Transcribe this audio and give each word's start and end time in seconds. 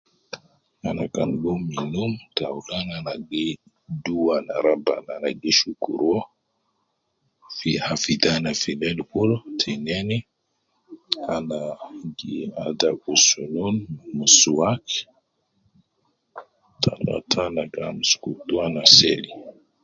Ana 0.87 1.05
kan 1.15 1.29
gum 1.41 1.59
min 1.67 1.85
num 1.93 2.13
ta 2.35 2.43
aulan 2.51 2.87
ana 2.97 3.13
gi 3.29 3.45
duwa 4.03 4.35
na 4.47 4.55
Rabbana 4.65 5.29
gi 5.41 5.51
shukuru 5.59 6.13
Al 6.21 6.27
gi 7.59 7.73
hafidhi 7.85 8.27
ana 8.37 8.51
fileil 8.61 8.99
kulu, 9.11 9.35
tinein 9.59 10.09
ana 11.35 11.59
gi 12.17 12.35
adaku 12.65 13.11
sunu 13.27 14.25
suwaj, 14.37 14.87
talata 16.83 17.39
ana 17.47 17.63
gi 17.73 17.79
seli 18.97 19.31